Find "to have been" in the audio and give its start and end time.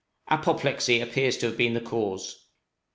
1.37-1.75